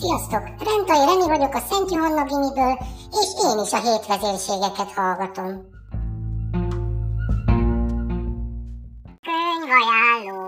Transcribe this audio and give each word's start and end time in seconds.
Sziasztok! 0.00 0.42
Rentai 0.42 1.04
Reni 1.06 1.26
vagyok 1.26 1.54
a 1.54 1.58
Szent 1.58 1.90
Johanna 1.90 2.24
Gimiből, 2.24 2.78
és 3.10 3.28
én 3.44 3.58
is 3.64 3.72
a 3.72 3.80
hétvezérségeket 3.80 4.92
hallgatom. 4.92 5.72
Könyvajánló 9.26 10.44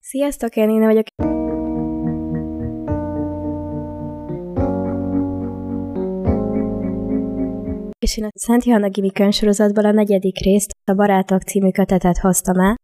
Sziasztok, 0.00 0.56
én 0.56 0.66
Nina 0.66 0.86
vagyok. 0.86 1.06
És 8.04 8.16
én 8.16 8.24
a 8.24 8.28
Szent 8.34 8.64
Johanna 8.64 8.88
Gimi 8.88 9.10
könyvsorozatból 9.10 9.84
a 9.84 9.92
negyedik 9.92 10.38
részt, 10.38 10.70
a 10.84 10.92
Barátok 10.94 11.42
című 11.42 11.70
kötetet 11.70 12.18
hoztam 12.18 12.60
el. 12.60 12.76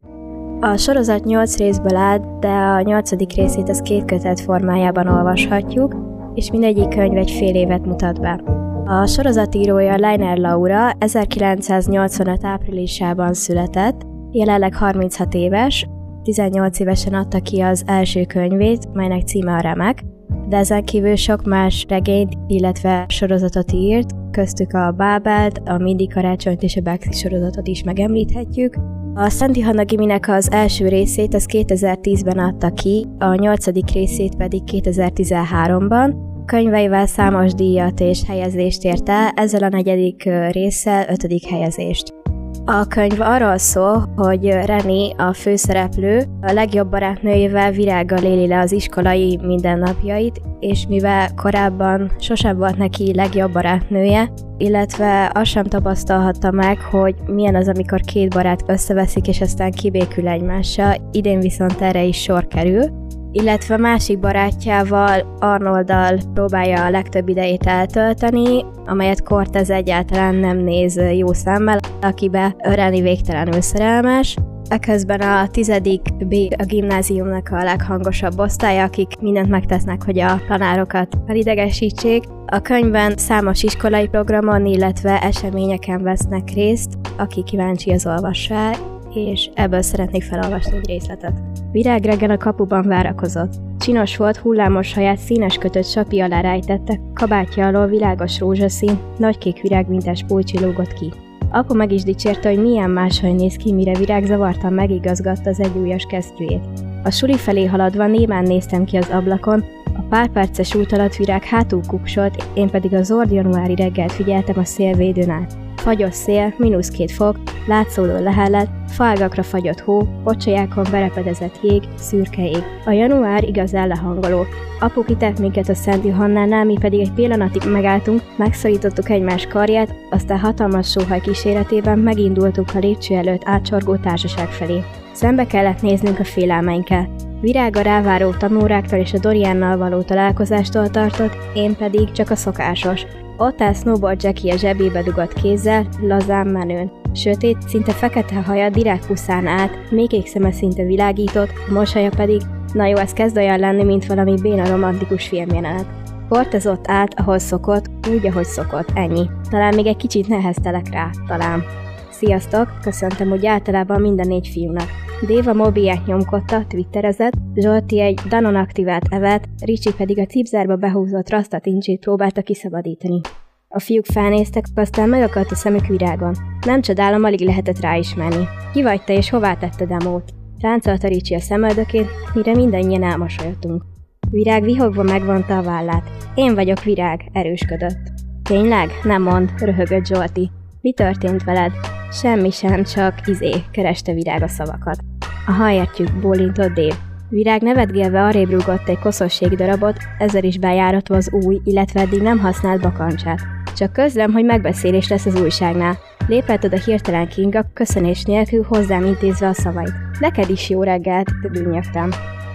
A 0.61 0.77
sorozat 0.77 1.25
nyolc 1.25 1.57
részből 1.57 1.97
áll, 1.97 2.39
de 2.39 2.49
a 2.49 2.81
nyolcadik 2.81 3.33
részét 3.33 3.69
az 3.69 3.81
két 3.81 4.05
kötet 4.05 4.41
formájában 4.41 5.07
olvashatjuk, 5.07 5.97
és 6.35 6.51
mindegyik 6.51 6.89
könyv 6.89 7.17
egy 7.17 7.31
fél 7.31 7.55
évet 7.55 7.87
mutat 7.87 8.21
be. 8.21 8.41
A 8.85 9.07
sorozatírója 9.07 9.97
Leiner 9.97 10.39
Laura 10.39 10.91
1985 10.99 12.45
áprilisában 12.45 13.35
született, 13.35 14.03
jelenleg 14.31 14.75
36 14.75 15.35
éves, 15.35 15.87
18 16.23 16.81
évesen 16.81 17.15
adta 17.15 17.41
ki 17.41 17.61
az 17.61 17.83
első 17.87 18.25
könyvét, 18.25 18.93
melynek 18.93 19.27
címe 19.27 19.53
a 19.53 19.61
Remek, 19.61 20.03
de 20.49 20.57
ezen 20.57 20.85
kívül 20.85 21.17
sok 21.17 21.45
más 21.45 21.87
regényt, 21.89 22.33
illetve 22.47 23.05
sorozatot 23.09 23.73
írt, 23.73 24.19
köztük 24.31 24.73
a 24.73 24.91
Bábelt, 24.97 25.61
a 25.65 25.79
Mindig 25.79 26.13
Karácsonyt 26.13 26.63
és 26.63 26.77
a 26.77 26.81
Baxi 26.81 27.13
sorozatot 27.13 27.67
is 27.67 27.83
megemlíthetjük. 27.83 28.77
A 29.15 29.29
Szenti 29.29 29.61
Hanna 29.61 29.85
Giminek 29.85 30.29
az 30.29 30.51
első 30.51 30.89
részét 30.89 31.35
az 31.35 31.47
2010-ben 31.53 32.39
adta 32.39 32.71
ki, 32.71 33.07
a 33.19 33.35
nyolcadik 33.35 33.91
részét 33.91 34.37
pedig 34.37 34.63
2013-ban, 34.67 36.15
könyveivel 36.47 37.07
számos 37.07 37.53
díjat 37.55 38.01
és 38.01 38.23
helyezést 38.27 38.85
ért 38.85 39.09
el, 39.09 39.29
ezzel 39.35 39.63
a 39.63 39.69
negyedik 39.69 40.29
résszel 40.51 41.09
ötödik 41.09 41.47
helyezést. 41.47 42.20
A 42.65 42.87
könyv 42.87 43.21
arról 43.21 43.59
szól, 43.59 44.13
hogy 44.17 44.47
Reni, 44.47 45.15
a 45.17 45.33
főszereplő, 45.33 46.25
a 46.41 46.53
legjobb 46.53 46.91
barátnőjével 46.91 47.71
virággal 47.71 48.23
éli 48.23 48.47
le 48.47 48.59
az 48.59 48.73
iskolai 48.73 49.39
mindennapjait, 49.43 50.41
és 50.61 50.87
mivel 50.89 51.35
korábban 51.35 52.13
sosem 52.19 52.57
volt 52.57 52.77
neki 52.77 53.15
legjobb 53.15 53.53
barátnője, 53.53 54.33
illetve 54.59 55.31
azt 55.35 55.51
sem 55.51 55.65
tapasztalhatta 55.65 56.51
meg, 56.51 56.81
hogy 56.81 57.15
milyen 57.27 57.55
az, 57.55 57.69
amikor 57.69 58.01
két 58.01 58.35
barát 58.35 58.65
összeveszik, 58.67 59.29
és 59.29 59.41
aztán 59.41 59.71
kibékül 59.71 60.29
egymással, 60.29 60.95
idén 61.13 61.41
viszont 61.41 61.81
erre 61.81 62.03
is 62.03 62.23
sor 62.23 62.47
kerül, 62.47 63.00
illetve 63.33 63.77
másik 63.77 64.19
barátjával, 64.19 65.37
Arnoldal 65.39 66.19
próbálja 66.35 66.85
a 66.85 66.91
legtöbb 66.91 67.29
idejét 67.29 67.67
eltölteni, 67.67 68.65
amelyet 68.87 69.23
Cortez 69.23 69.71
egyáltalán 69.71 70.35
nem 70.35 70.59
néz 70.59 71.01
jó 71.17 71.33
szemmel, 71.33 71.79
akibe 72.01 72.55
Reni 72.59 73.01
végtelenül 73.01 73.61
szerelmes. 73.61 74.37
Eközben 74.69 75.21
a 75.21 75.49
tizedik 75.49 76.01
B 76.27 76.35
a 76.59 76.65
gimnáziumnak 76.65 77.49
a 77.53 77.63
leghangosabb 77.63 78.39
osztálya, 78.39 78.83
akik 78.83 79.17
mindent 79.21 79.49
megtesznek, 79.49 80.05
hogy 80.05 80.19
a 80.19 80.41
tanárokat 80.49 81.19
felidegesítsék. 81.27 82.25
A 82.47 82.61
könyvben 82.61 83.17
számos 83.17 83.63
iskolai 83.63 84.09
programon, 84.09 84.67
illetve 84.67 85.23
eseményeken 85.23 86.03
vesznek 86.03 86.51
részt, 86.51 86.99
aki 87.19 87.43
kíváncsi 87.43 87.91
az 87.93 88.07
olvassa 88.07 88.90
és 89.15 89.51
ebből 89.55 89.83
szeretnék 89.83 90.23
felolvasni 90.23 90.77
egy 90.77 90.87
részletet. 90.87 91.43
Virág 91.73 92.05
reggel 92.05 92.31
a 92.31 92.37
kapuban 92.37 92.83
várakozott. 92.87 93.53
Csinos 93.79 94.17
volt, 94.17 94.37
hullámos 94.37 94.95
haját 94.95 95.19
színes 95.19 95.57
kötött 95.57 95.87
sapi 95.87 96.21
alá 96.21 96.41
rejtette, 96.41 97.01
kabátja 97.15 97.67
alól 97.67 97.87
világos 97.87 98.39
rózsaszín, 98.39 98.99
nagykék 99.19 99.61
virágmintás 99.61 100.25
pulcsi 100.27 100.61
lógott 100.61 100.93
ki. 100.93 101.13
Apu 101.51 101.75
meg 101.75 101.93
is 101.93 102.03
dicsérte, 102.03 102.49
hogy 102.49 102.63
milyen 102.63 102.91
máshogy 102.91 103.35
néz 103.35 103.57
ki, 103.57 103.73
mire 103.73 103.99
virág 103.99 104.25
zavartan 104.25 104.73
megigazgatta 104.73 105.51
az 105.51 105.61
egyújas 105.61 106.07
kesztyűjét. 106.09 106.69
A 107.05 107.11
suli 107.11 107.37
felé 107.37 107.65
haladva 107.65 108.07
némán 108.07 108.45
néztem 108.45 108.85
ki 108.85 108.97
az 108.97 109.09
ablakon, 109.11 109.65
a 109.97 110.03
pár 110.09 110.29
perces 110.29 110.75
út 110.75 110.93
alatt 110.93 111.17
virág 111.17 111.45
hátul 111.45 111.81
kuksolt, 111.87 112.45
én 112.55 112.71
pedig 112.71 112.95
a 112.95 113.03
zord 113.03 113.33
januári 113.33 113.75
reggelt 113.75 114.13
figyeltem 114.13 114.59
a 114.59 114.65
szélvédőn 114.65 115.31
át. 115.31 115.70
Fagyos 115.81 116.15
szél, 116.15 116.55
mínusz 116.57 116.89
két 116.89 117.11
fok, 117.11 117.37
látszóló 117.67 118.23
lehellet, 118.23 118.69
falgakra 118.89 119.43
fagyott 119.43 119.81
hó, 119.81 120.09
pocsajákon 120.25 120.87
berepedezett 120.91 121.59
jég, 121.63 121.83
szürke 121.97 122.43
ég. 122.43 122.63
A 122.85 122.91
január 122.91 123.45
igazán 123.45 123.89
lehangoló. 123.89 124.47
Apu 124.81 125.05
kitett 125.05 125.39
minket 125.39 125.69
a 125.69 125.75
Szent 125.75 126.05
Johannánál, 126.05 126.65
mi 126.65 126.77
pedig 126.81 127.01
egy 127.01 127.13
pillanatig 127.13 127.63
megálltunk, 127.71 128.23
megszorítottuk 128.37 129.11
egymás 129.11 129.47
karját, 129.47 129.95
aztán 130.11 130.39
hatalmas 130.39 130.91
sóhaj 130.91 131.21
kíséretében 131.21 131.99
megindultunk 131.99 132.71
a 132.75 132.79
lépcső 132.79 133.15
előtt 133.15 133.43
átsorgó 133.45 133.97
társaság 133.97 134.49
felé. 134.49 134.83
Szembe 135.13 135.47
kellett 135.47 135.83
néznünk 135.83 136.19
a 136.19 136.25
félelmeinkkel. 136.25 137.30
Virág 137.41 137.77
a 137.77 137.81
ráváró 137.81 138.31
tanóráktól 138.31 138.99
és 138.99 139.13
a 139.13 139.19
Doriannal 139.19 139.77
való 139.77 140.03
találkozástól 140.03 140.89
tartott, 140.89 141.37
én 141.55 141.77
pedig 141.77 142.11
csak 142.13 142.31
a 142.31 142.35
szokásos. 142.35 143.07
Ott 143.37 143.61
áll 143.61 143.73
Snowboard 143.73 144.23
Jackie 144.23 144.53
a 144.53 144.57
zsebébe 144.57 145.03
dugott 145.03 145.33
kézzel, 145.33 145.89
lazán 146.01 146.47
menőn. 146.47 146.91
Sötét, 147.13 147.57
szinte 147.69 147.93
fekete 147.93 148.35
haja 148.35 148.71
direkt 148.71 149.07
puszán 149.07 149.71
még 149.91 150.27
szeme 150.27 150.53
szinte 150.53 150.85
világított, 150.85 151.51
a 151.69 151.73
mosaja 151.73 152.11
pedig, 152.17 152.41
na 152.73 152.87
jó, 152.87 152.97
ez 152.97 153.13
kezd 153.13 153.37
olyan 153.37 153.59
lenni, 153.59 153.83
mint 153.83 154.07
valami 154.07 154.35
béna 154.43 154.69
romantikus 154.69 155.29
filmjelenet. 155.29 155.87
Port 156.29 156.65
ott 156.67 156.85
át, 156.89 157.19
ahol 157.19 157.39
szokott, 157.39 157.91
úgy, 158.11 158.27
ahogy 158.27 158.45
szokott, 158.45 158.89
ennyi. 158.95 159.31
Talán 159.51 159.75
még 159.75 159.87
egy 159.87 159.97
kicsit 159.97 160.29
neheztelek 160.29 160.91
rá, 160.91 161.11
talán. 161.27 161.65
Sziasztok, 162.11 162.69
köszöntem 162.83 163.31
úgy 163.31 163.47
általában 163.47 164.01
minden 164.01 164.29
négy 164.29 164.49
fiúnak. 164.53 165.09
Déva 165.27 165.53
mobilját 165.53 166.07
nyomkodta, 166.07 166.65
twitterezett, 166.69 167.33
Zsolti 167.55 168.01
egy 168.01 168.21
Danon 168.29 168.55
aktivált 168.55 169.05
evet, 169.11 169.49
Ricsi 169.65 169.95
pedig 169.95 170.19
a 170.19 170.27
cipzárba 170.27 170.77
behúzott 170.77 171.31
rasztat 171.31 171.67
incsét 171.67 172.01
próbálta 172.01 172.43
kiszabadítani. 172.43 173.21
A 173.69 173.81
fiúk 173.81 174.05
felnéztek, 174.05 174.65
aztán 174.75 175.09
megakadt 175.09 175.51
a 175.51 175.55
szemük 175.55 175.87
virágon. 175.87 176.35
Nem 176.67 176.81
csodálom, 176.81 177.25
alig 177.25 177.41
lehetett 177.41 177.81
ráismerni. 177.81 178.49
Ki 178.73 178.83
vagy 178.83 179.05
te 179.05 179.13
és 179.13 179.31
hová 179.31 179.55
tette 179.55 179.87
demót? 179.87 180.31
Ráncolta 180.61 181.09
Ricsi 181.09 181.35
a 181.35 181.41
szemöldökét, 181.41 182.07
mire 182.35 182.55
mindannyian 182.55 183.03
elmosolyodtunk. 183.03 183.85
Virág 184.31 184.63
vihogva 184.63 185.03
megvonta 185.03 185.59
a 185.59 185.63
vállát. 185.63 186.11
Én 186.35 186.55
vagyok 186.55 186.83
Virág, 186.83 187.21
erősködött. 187.33 187.99
Tényleg? 188.43 188.89
Nem 189.03 189.23
mond, 189.23 189.51
röhögött 189.59 190.07
Zsolti. 190.07 190.51
Mi 190.81 190.93
történt 190.93 191.45
veled? 191.45 191.73
Semmi 192.13 192.51
sem, 192.51 192.85
csak 192.85 193.15
izé, 193.25 193.53
kereste 193.71 194.13
Virág 194.13 194.43
a 194.43 194.49
szavakat. 194.49 194.99
Aha, 195.47 195.71
értjük, 195.71 196.21
bólintott 196.21 196.73
Dév. 196.73 196.95
Virág 197.29 197.63
nevetgélve 197.63 198.23
arrébb 198.23 198.51
rúgott 198.51 198.89
egy 198.89 198.99
koszos 198.99 199.39
darabot, 199.39 199.97
ezzel 200.19 200.45
is 200.45 200.59
bejáratva 200.59 201.17
az 201.17 201.33
új, 201.33 201.61
illetve 201.65 202.01
eddig 202.01 202.23
nem 202.23 202.39
használt 202.39 202.81
bakancsát. 202.81 203.41
Csak 203.77 203.93
közlem, 203.93 204.33
hogy 204.33 204.45
megbeszélés 204.45 205.09
lesz 205.09 205.27
az 205.27 205.41
újságnál. 205.41 205.99
Lépett 206.27 206.65
oda 206.65 206.77
hirtelen 206.77 207.29
Kinga, 207.29 207.67
köszönés 207.75 208.25
nélkül 208.25 208.65
hozzám 208.69 209.05
intézve 209.05 209.49
a 209.49 209.53
szavait. 209.53 209.95
Neked 210.21 210.51
is 210.51 210.71
jó 210.71 210.83
reggelt, 210.83 211.31
dünnyögtem. 211.53 212.11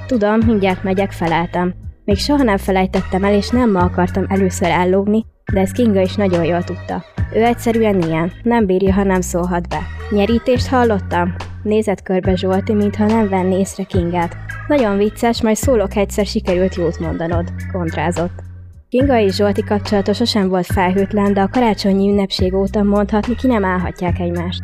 Tudom, 0.08 0.40
mindjárt 0.46 0.84
megyek, 0.84 1.12
feleltem. 1.12 1.74
Még 2.06 2.18
soha 2.18 2.44
nem 2.44 2.58
felejtettem 2.58 3.24
el, 3.24 3.34
és 3.34 3.50
nem 3.50 3.72
ma 3.72 3.80
akartam 3.80 4.26
először 4.28 4.70
ellógni, 4.70 5.26
de 5.54 5.60
ez 5.60 5.72
Kinga 5.72 6.02
is 6.02 6.16
nagyon 6.16 6.46
jól 6.46 6.64
tudta. 6.64 7.04
Ő 7.34 7.44
egyszerűen 7.44 8.02
ilyen, 8.02 8.32
nem 8.44 8.66
bírja, 8.66 8.94
ha 8.94 9.04
nem 9.04 9.22
szólhat 9.22 9.70
be. 9.70 9.80
Nyerítést 10.10 10.68
hallottam? 10.68 11.36
Nézett 11.64 12.02
körbe 12.02 12.36
Zsolti, 12.36 12.74
mintha 12.74 13.06
nem 13.06 13.30
venné 13.30 13.60
észre 13.60 13.84
Kingát. 13.84 14.36
Nagyon 14.68 14.98
vicces, 14.98 15.42
majd 15.42 15.56
szólok 15.56 15.96
egyszer 15.96 16.26
sikerült 16.26 16.76
jót 16.76 17.00
mondanod, 17.00 17.54
kontrázott. 17.72 18.44
Kinga 18.90 19.20
és 19.20 19.36
Zsolti 19.36 19.64
kapcsolata 19.64 20.14
sosem 20.14 20.50
volt 20.50 20.66
felhőtlen, 20.66 21.34
de 21.34 21.42
a 21.42 21.50
karácsonyi 21.50 22.10
ünnepség 22.10 22.54
óta 22.54 22.84
mondhatni 22.84 23.36
ki 23.36 23.48
nem 23.48 23.66
állhatják 23.66 24.20
egymást. 24.20 24.62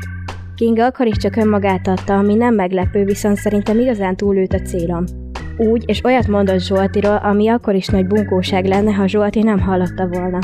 Kinga 0.55 0.85
akkor 0.85 1.07
is 1.07 1.17
csak 1.17 1.35
önmagát 1.35 1.87
adta, 1.87 2.17
ami 2.17 2.35
nem 2.35 2.55
meglepő, 2.55 3.03
viszont 3.03 3.37
szerintem 3.37 3.79
igazán 3.79 4.15
túlült 4.15 4.53
a 4.53 4.59
célom. 4.59 5.03
Úgy 5.57 5.83
és 5.87 6.03
olyat 6.03 6.27
mondott 6.27 6.59
Zsoltiról, 6.59 7.15
ami 7.15 7.49
akkor 7.49 7.75
is 7.75 7.87
nagy 7.87 8.07
bunkóság 8.07 8.65
lenne, 8.65 8.91
ha 8.91 9.07
Zsolti 9.07 9.41
nem 9.41 9.59
hallotta 9.59 10.07
volna. 10.07 10.39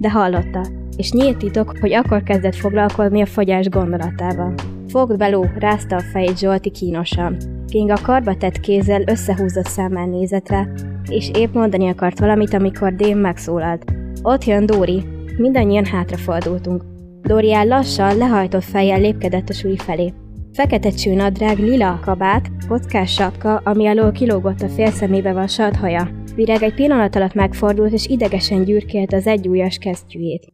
De 0.00 0.10
hallotta, 0.10 0.66
és 0.96 1.12
nyílt 1.12 1.36
titok, 1.36 1.72
hogy 1.80 1.92
akkor 1.92 2.22
kezdett 2.22 2.54
foglalkozni 2.54 3.20
a 3.20 3.26
fogyás 3.26 3.68
gondolatával. 3.68 4.54
Fogd 4.88 5.16
beló, 5.16 5.46
rázta 5.58 5.96
a 5.96 6.00
fejét 6.12 6.38
Zsolti 6.38 6.70
kínosan. 6.70 7.36
King 7.68 7.90
a 7.90 7.98
karba 8.02 8.36
tett 8.36 8.60
kézzel 8.60 9.02
összehúzott 9.06 9.66
szemmel 9.66 10.06
nézett 10.06 10.48
rá, 10.48 10.66
és 11.08 11.30
épp 11.34 11.54
mondani 11.54 11.88
akart 11.88 12.18
valamit, 12.18 12.54
amikor 12.54 12.94
Dém 12.94 13.18
megszólalt. 13.18 13.84
Ott 14.22 14.44
jön 14.44 14.66
Dóri. 14.66 15.04
Mindannyian 15.36 15.84
hátrafordultunk. 15.84 16.84
Dórián 17.22 17.66
lassan, 17.66 18.16
lehajtott 18.16 18.64
fejjel 18.64 19.00
lépkedett 19.00 19.48
a 19.48 19.52
suli 19.52 19.76
felé. 19.76 20.12
Fekete 20.52 20.90
csőnadrág, 20.90 21.58
lila 21.58 22.00
kabát, 22.04 22.50
kockás 22.68 23.12
sapka, 23.12 23.60
ami 23.64 23.86
alól 23.86 24.12
kilógott 24.12 24.60
a 24.60 24.68
félszemébe 24.68 25.32
vasalt 25.32 25.76
haja. 25.76 26.08
Virág 26.40 26.62
egy 26.62 26.74
pillanat 26.74 27.16
alatt 27.16 27.34
megfordult, 27.34 27.92
és 27.92 28.06
idegesen 28.06 28.64
gyűrkélt 28.64 29.12
az 29.12 29.26
egyújas 29.26 29.78
kesztyűjét. 29.78 30.52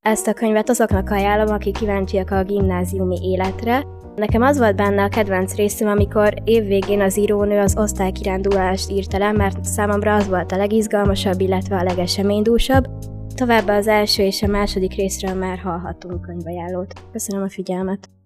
Ezt 0.00 0.26
a 0.26 0.32
könyvet 0.32 0.68
azoknak 0.68 1.10
ajánlom, 1.10 1.54
akik 1.54 1.76
kíváncsiak 1.76 2.30
a 2.30 2.44
gimnáziumi 2.44 3.18
életre. 3.22 3.86
Nekem 4.16 4.42
az 4.42 4.58
volt 4.58 4.76
benne 4.76 5.02
a 5.02 5.08
kedvenc 5.08 5.54
részem, 5.54 5.88
amikor 5.88 6.34
évvégén 6.44 7.00
az 7.00 7.18
írónő 7.18 7.58
az 7.58 7.76
osztálykirándulást 7.76 8.90
írta 8.90 9.18
le, 9.18 9.32
mert 9.32 9.64
számomra 9.64 10.14
az 10.14 10.28
volt 10.28 10.52
a 10.52 10.56
legizgalmasabb, 10.56 11.40
illetve 11.40 11.76
a 11.76 11.82
legeseménydúsabb. 11.82 12.84
Továbbá 13.34 13.76
az 13.76 13.86
első 13.86 14.22
és 14.22 14.42
a 14.42 14.46
második 14.46 14.94
részről 14.94 15.34
már 15.34 15.58
hallhattunk 15.58 16.20
könyvajánlót. 16.20 16.92
Köszönöm 17.12 17.42
a 17.42 17.48
figyelmet! 17.48 18.21